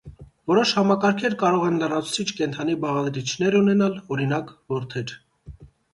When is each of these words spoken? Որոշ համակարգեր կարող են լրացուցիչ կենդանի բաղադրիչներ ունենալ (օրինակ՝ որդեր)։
Որոշ 0.51 0.71
համակարգեր 0.77 1.35
կարող 1.43 1.65
են 1.67 1.77
լրացուցիչ 1.83 2.25
կենդանի 2.41 2.77
բաղադրիչներ 2.87 3.59
ունենալ 3.61 4.01
(օրինակ՝ 4.17 4.51
որդեր)։ 4.75 5.15